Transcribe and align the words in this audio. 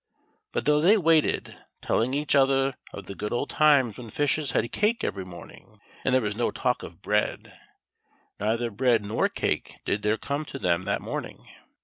But 0.51 0.65
though 0.65 0.81
they 0.81 0.97
waited, 0.97 1.55
telling 1.79 2.15
each 2.15 2.33
other 2.33 2.73
of 2.91 3.05
the 3.05 3.13
good 3.13 3.31
old 3.31 3.51
times 3.51 3.97
when 3.99 4.09
fishes 4.09 4.49
had 4.53 4.71
cake 4.71 5.03
every 5.03 5.23
morning, 5.25 5.79
and 6.03 6.15
there 6.15 6.23
was 6.23 6.35
no 6.35 6.49
talk 6.49 6.81
of 6.81 7.03
bread, 7.03 7.55
neither 8.39 8.71
bread 8.71 9.05
nor 9.05 9.29
cake 9.29 9.77
did 9.85 10.01
there 10.01 10.17
come 10.17 10.43
to 10.45 10.57
them 10.57 10.81
that 10.89 11.03
morn 11.03 11.25
ing. 11.25 11.47